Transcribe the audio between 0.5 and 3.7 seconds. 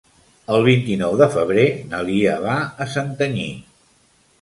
El vint-i-nou de febrer na Lia va a Santanyí.